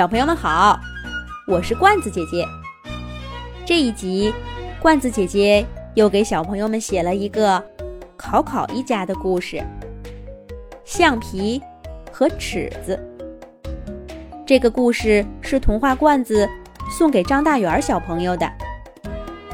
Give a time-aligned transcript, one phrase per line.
[0.00, 0.80] 小朋友们好，
[1.46, 2.42] 我是罐子姐姐。
[3.66, 4.32] 这一集，
[4.80, 7.62] 罐子姐姐又给小朋友们写了一个
[8.16, 9.62] 考考一家的故事——
[10.86, 11.60] 橡皮
[12.10, 12.98] 和尺子。
[14.46, 16.48] 这个故事是童话罐子
[16.90, 18.50] 送给张大元小朋友的。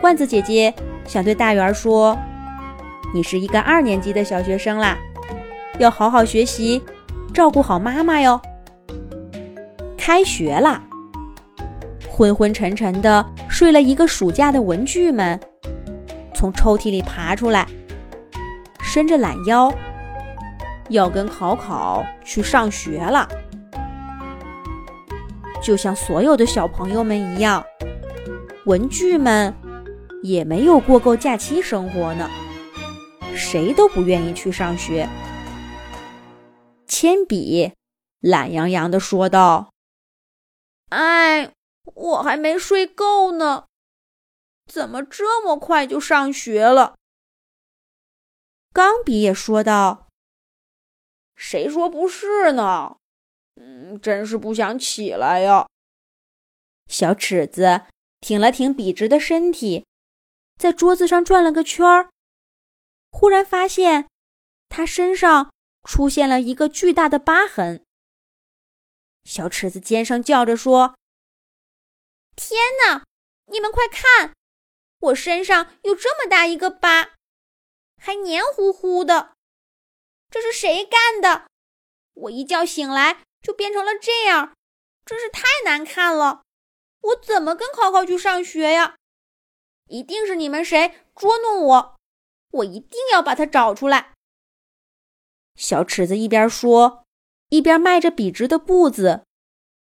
[0.00, 0.72] 罐子姐姐
[1.04, 2.16] 想对大元说
[3.12, 4.96] ：“你是一个二年级的小学生啦，
[5.80, 6.80] 要好好学习，
[7.34, 8.40] 照顾好妈妈哟。”
[10.08, 10.82] 开学了，
[12.08, 15.38] 昏昏沉沉的睡了一个暑假的文具们，
[16.34, 17.68] 从抽屉里爬出来，
[18.80, 19.70] 伸着懒腰，
[20.88, 23.28] 要跟考考去上学了。
[25.62, 27.62] 就像所有的小朋友们一样，
[28.64, 29.54] 文具们
[30.22, 32.30] 也没有过够假期生活呢，
[33.34, 35.06] 谁都不愿意去上学。
[36.86, 37.72] 铅笔
[38.22, 39.68] 懒洋洋地说道。
[40.90, 41.52] 哎，
[41.84, 43.66] 我还没睡够呢，
[44.66, 46.96] 怎么这么快就上学了？
[48.72, 50.08] 钢笔也说道
[51.34, 52.96] ：“谁说不是呢？
[53.56, 55.66] 嗯，真是不想起来呀。”
[56.88, 57.82] 小尺子
[58.20, 59.84] 挺了挺笔直的身体，
[60.56, 62.10] 在桌子上转了个圈儿，
[63.10, 64.08] 忽然发现
[64.68, 67.84] 他身上出现了一个巨大的疤痕。
[69.28, 70.96] 小尺子尖声叫着说
[72.34, 73.04] ：“天哪！
[73.52, 74.34] 你们快看，
[75.00, 77.10] 我身上有这么大一个疤，
[77.98, 79.34] 还黏糊糊的。
[80.30, 81.46] 这是谁干的？
[82.14, 84.56] 我一觉醒来就变成了这样，
[85.04, 86.44] 真是太难看了。
[87.02, 88.96] 我怎么跟考考去上学呀？
[89.88, 91.96] 一定是你们谁捉弄我，
[92.52, 94.14] 我一定要把他找出来。”
[95.54, 97.04] 小尺子一边说。
[97.50, 99.24] 一边迈着笔直的步子，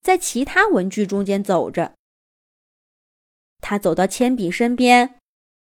[0.00, 1.94] 在其他文具中间走着。
[3.60, 5.18] 他走到铅笔身边，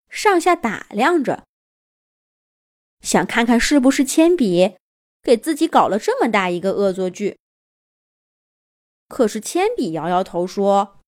[0.09, 1.45] 上下打量着，
[3.01, 4.75] 想看看是不是铅笔
[5.21, 7.37] 给自己搞了这么大一个恶作剧。
[9.07, 10.99] 可是铅笔摇摇头说：“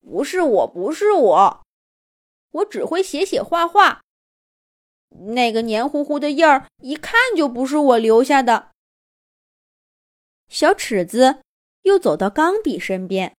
[0.00, 1.66] 不是我，不是我，
[2.50, 4.00] 我只会写写画画。
[5.34, 8.72] 那个黏糊糊的印儿，一看就不是我留下的。”
[10.48, 11.42] 小尺子
[11.82, 13.36] 又走到钢笔身边，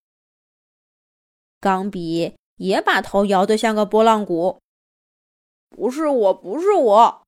[1.59, 4.61] 钢笔也把头摇得像个拨浪鼓。
[5.69, 7.23] 不是我，不是我，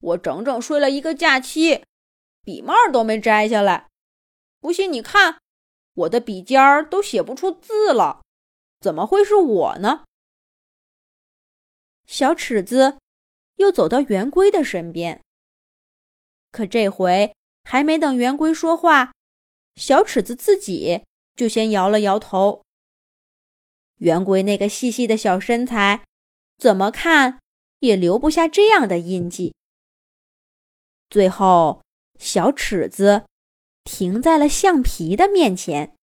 [0.00, 1.84] 我整整睡了一个假期，
[2.42, 3.88] 笔帽都没摘下来。
[4.60, 5.38] 不信你看，
[5.94, 8.22] 我的笔尖儿都写不出字了，
[8.80, 10.04] 怎么会是我呢？
[12.06, 12.98] 小尺子
[13.56, 15.22] 又走到圆规的身边，
[16.50, 17.34] 可这回。
[17.68, 19.12] 还没等圆规说话，
[19.74, 21.02] 小尺子自己
[21.34, 22.62] 就先摇了摇头。
[23.96, 26.04] 圆规那个细细的小身材，
[26.56, 27.40] 怎么看
[27.80, 29.52] 也留不下这样的印记。
[31.10, 31.82] 最后，
[32.20, 33.24] 小尺子
[33.82, 35.96] 停在了橡皮的面前。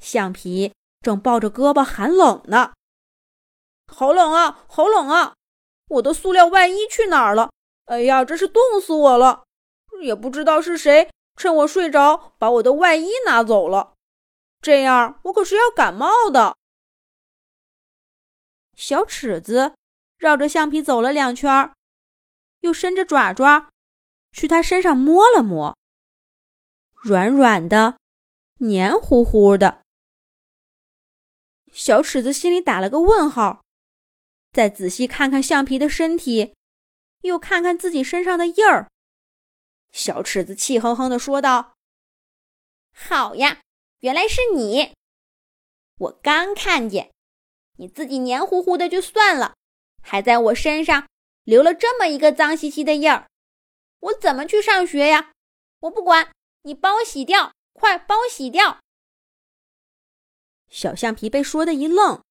[0.00, 2.72] 橡皮正抱着胳膊喊冷呢，
[3.86, 5.34] 好冷啊，好冷啊！
[5.88, 7.50] 我的塑料外衣去哪儿了？
[7.84, 9.44] 哎呀，真是冻死我了！
[10.00, 13.94] 也不知道是谁趁我睡着把我的外衣拿走了，
[14.60, 16.56] 这样我可是要感冒的。
[18.76, 19.74] 小尺子
[20.16, 21.72] 绕着橡皮走了两圈，
[22.60, 23.70] 又伸着爪爪
[24.32, 25.76] 去他身上摸了摸，
[27.02, 27.98] 软软的，
[28.58, 29.82] 黏糊糊的。
[31.72, 33.62] 小尺子心里打了个问号，
[34.52, 36.54] 再仔细看看橡皮的身体，
[37.22, 38.88] 又看看自己身上的印儿。
[39.92, 41.74] 小尺子气哼哼地说道
[42.92, 43.60] ：“好呀，
[44.00, 44.94] 原来是你！
[45.98, 47.12] 我刚看见，
[47.76, 49.54] 你自己黏糊糊的就算了，
[50.02, 51.08] 还在我身上
[51.44, 53.28] 留了这么一个脏兮兮的印儿，
[54.00, 55.32] 我怎么去上学呀？
[55.80, 56.32] 我不管，
[56.62, 58.80] 你帮我洗掉，快帮我洗掉！”
[60.70, 62.22] 小橡皮被说的一愣，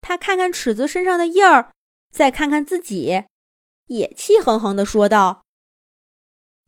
[0.00, 1.72] 他看看尺子身上的印儿，
[2.10, 3.24] 再看看自己，
[3.86, 5.45] 也气哼哼地说道。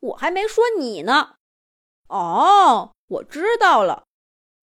[0.01, 1.37] 我还没说你呢，
[2.09, 4.07] 哦，我知道了，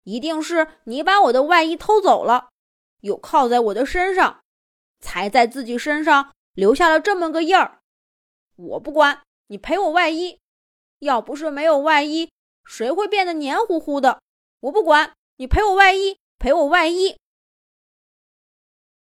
[0.04, 2.48] 一定是你把我的外衣偷走了，
[3.00, 4.42] 又靠在我的身上，
[5.00, 7.80] 才在自己身上留下了这么个印儿。
[8.56, 10.40] 我不管你赔我外衣，
[11.00, 12.30] 要不是没有外衣，
[12.64, 14.20] 谁会变得黏糊糊的？
[14.60, 17.18] 我不管你赔我外衣，赔我外衣。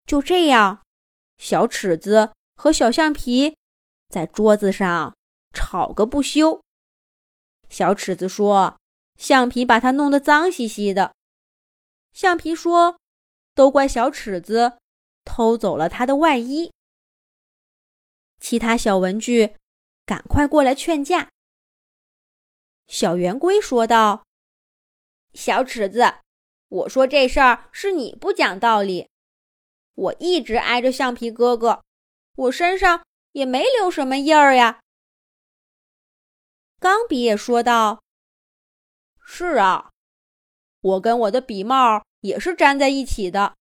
[0.06, 0.84] 就这样，
[1.38, 3.58] 小尺子和小橡皮
[4.08, 5.14] 在桌子上。
[5.54, 6.64] 吵个不休。
[7.70, 8.78] 小尺子说
[9.18, 11.14] ：“橡皮把它弄得脏兮兮的。
[12.12, 13.00] 橡皮说
[13.56, 14.78] ：“都怪小尺子
[15.24, 16.74] 偷走了他的外衣。”
[18.42, 19.56] 其他小文具
[20.06, 21.30] 赶快过来劝架。
[22.88, 24.26] 小圆规说道
[25.34, 26.16] ：“小尺子，
[26.68, 29.08] 我说这事儿是你不讲道理。
[29.94, 31.84] 我一直挨着橡皮哥哥，
[32.36, 34.80] 我身上也没留什么印儿呀。”
[36.82, 38.02] 钢笔也说道
[39.24, 39.92] ：“是啊，
[40.82, 43.56] 我跟我的笔帽也是粘在一起的，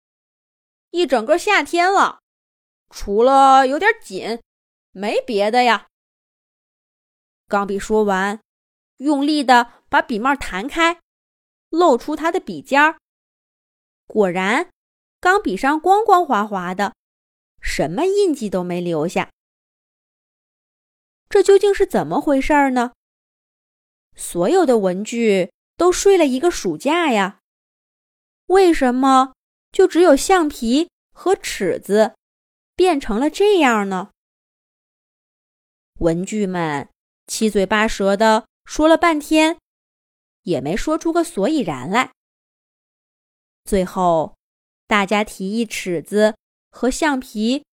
[0.91, 2.19] 一整个夏天了，
[2.91, 4.39] 除了有点紧，
[4.91, 5.87] 没别的呀。”
[7.49, 8.39] 钢笔说完，
[8.97, 11.01] 用力的把笔帽弹开，
[11.69, 12.99] 露出他的笔尖儿。
[14.05, 14.69] 果然，
[15.19, 16.93] 钢笔上光光滑滑的，
[17.59, 19.31] 什么印记都没留下。
[21.27, 22.93] 这究竟是怎么回事呢？
[24.17, 27.39] 所有的文具都睡了一个暑假呀，
[28.47, 29.33] 为什么
[29.71, 32.15] 就只有橡皮和尺子
[32.75, 34.09] 变成了这样呢？
[35.99, 36.89] 文具们
[37.27, 39.59] 七嘴八舌的说了半天，
[40.41, 42.11] 也没说出个所以然来。
[43.63, 44.35] 最后，
[44.87, 46.35] 大家提议尺子
[46.71, 47.63] 和橡皮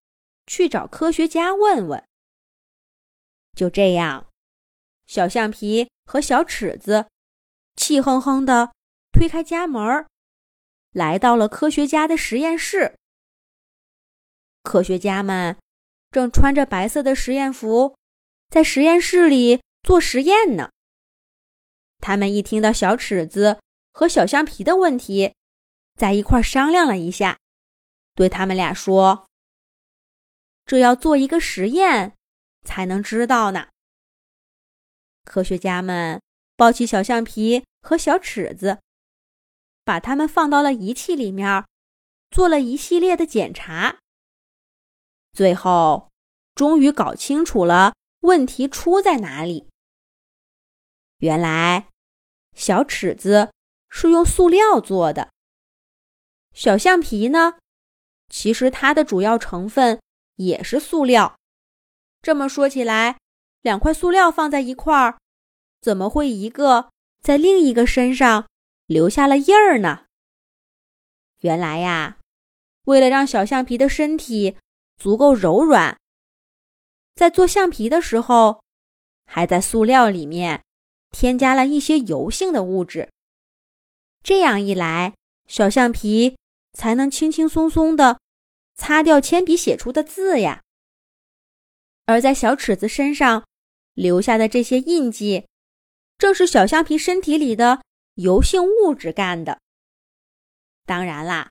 [0.47, 2.05] 去找科学家问问。
[3.57, 4.29] 就这样，
[5.07, 5.89] 小橡皮。
[6.05, 7.07] 和小尺子
[7.77, 8.73] 气哼哼地
[9.13, 10.07] 推开家门，
[10.93, 12.97] 来到了科学家的实验室。
[14.63, 15.59] 科学家们
[16.11, 17.97] 正穿着白色的实验服，
[18.49, 20.71] 在实验室里做实验呢。
[22.01, 23.61] 他们一听到小尺子
[23.93, 25.35] 和小橡皮的问题，
[25.95, 27.39] 在一块商量了一下，
[28.15, 29.27] 对他们俩说
[30.65, 32.15] ：“这要做一个实验
[32.63, 33.69] 才能知道呢。”
[35.25, 36.21] 科学家们
[36.57, 38.81] 抱起小橡皮和小尺子，
[39.85, 41.65] 把它们放到了仪器里面，
[42.31, 43.99] 做了一系列的检查。
[45.33, 46.11] 最后，
[46.55, 49.69] 终于搞清楚了问题出在哪里。
[51.19, 51.89] 原来，
[52.55, 53.53] 小尺子
[53.89, 55.33] 是用塑料做的，
[56.53, 57.59] 小橡皮呢，
[58.29, 60.01] 其实它的主要成分
[60.37, 61.37] 也是塑料。
[62.23, 63.19] 这么说起来，
[63.65, 65.19] 两块塑料放在一块儿，
[65.81, 66.91] 怎么会一个
[67.23, 68.47] 在另一个身上
[68.85, 70.05] 留下了印儿呢？
[71.41, 72.19] 原来呀，
[72.85, 74.59] 为了让小橡皮的身体
[74.99, 75.99] 足够柔软，
[77.15, 78.63] 在做橡皮的时候，
[79.25, 80.63] 还在塑料里面
[81.11, 83.09] 添加了一些油性的物质。
[84.23, 85.15] 这样一来，
[85.49, 86.37] 小橡皮
[86.75, 88.21] 才能轻轻松松的
[88.75, 90.61] 擦掉铅笔写出的字呀。
[92.05, 93.43] 而在小尺子身上。
[93.95, 95.47] 留下的这些印记，
[96.19, 97.83] 正是小橡皮身体里的
[98.15, 99.61] 油性物质干的。
[100.85, 101.51] 当然啦，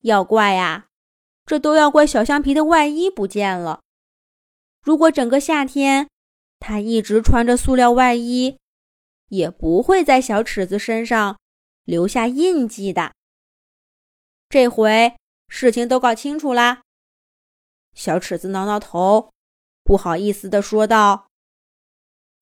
[0.00, 0.88] 要怪呀，
[1.44, 3.82] 这都要怪小橡皮的外衣不见了。
[4.82, 6.08] 如果整个夏天
[6.58, 8.58] 他一直穿着塑料外衣，
[9.28, 11.38] 也不会在小尺子身上
[11.84, 13.12] 留下印记的。
[14.48, 15.16] 这回
[15.48, 16.82] 事情都搞清楚啦。
[17.94, 19.32] 小尺子挠挠头，
[19.82, 21.25] 不好意思地说道。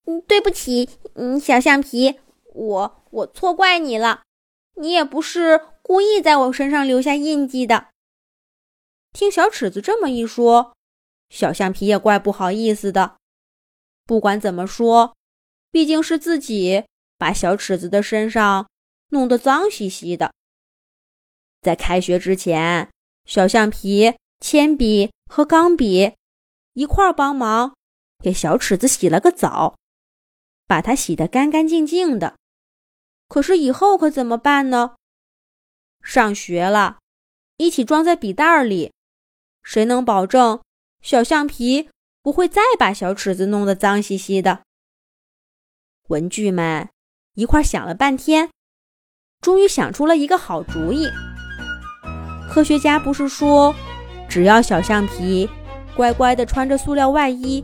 [0.05, 2.19] 嗯，对不起，嗯，小橡皮，
[2.53, 4.23] 我我错怪你了，
[4.75, 7.87] 你也不是故意在我身上留下印记的。
[9.13, 10.73] 听小尺子这么一说，
[11.29, 13.15] 小橡皮也怪不好意思的。
[14.05, 15.15] 不管怎么说，
[15.71, 16.83] 毕竟是自己
[17.17, 18.69] 把小尺子的身上
[19.09, 20.31] 弄得脏兮兮的。
[21.61, 22.89] 在开学之前，
[23.25, 26.13] 小橡皮、铅笔和钢笔
[26.73, 27.73] 一块儿帮忙
[28.23, 29.75] 给小尺子洗了个澡。
[30.67, 32.35] 把它洗得干干净净的，
[33.27, 34.95] 可是以后可怎么办呢？
[36.01, 36.99] 上学了，
[37.57, 38.91] 一起装在笔袋里，
[39.63, 40.61] 谁能保证
[41.01, 41.89] 小橡皮
[42.21, 44.63] 不会再把小尺子弄得脏兮兮的？
[46.07, 46.89] 文具们
[47.33, 48.49] 一块想了半天，
[49.41, 51.07] 终于想出了一个好主意。
[52.47, 53.73] 科学家不是说，
[54.29, 55.49] 只要小橡皮
[55.95, 57.63] 乖乖地穿着塑料外衣，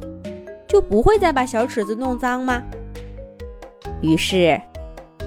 [0.67, 2.63] 就不会再把小尺子弄脏吗？
[4.01, 4.59] 于是，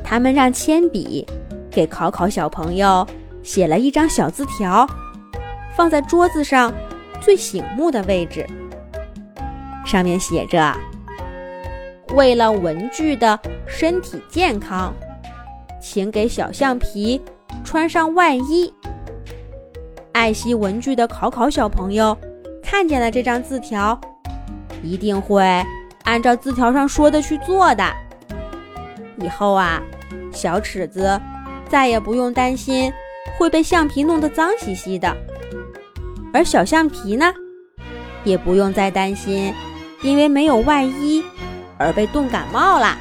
[0.02, 1.26] 他们让铅笔
[1.70, 3.06] 给考考小朋友
[3.42, 4.86] 写了一张小字条，
[5.76, 6.72] 放在桌子上
[7.20, 8.46] 最醒目的位置。
[9.84, 10.74] 上面写着
[12.14, 14.92] ：“为了文具的身体健康，
[15.80, 17.20] 请给小橡皮
[17.62, 18.72] 穿上外衣。”
[20.12, 22.16] 爱惜文具的考考小朋友
[22.62, 24.00] 看见了这张字条，
[24.82, 25.42] 一定会
[26.04, 27.84] 按照字条上说的去做的。
[29.18, 29.82] 以后啊，
[30.32, 31.20] 小尺子
[31.68, 32.92] 再也不用担心
[33.38, 35.16] 会被橡皮弄得脏兮兮的，
[36.32, 37.32] 而小橡皮呢，
[38.24, 39.52] 也不用再担心
[40.02, 41.24] 因为没有外衣
[41.78, 42.98] 而被冻感冒啦。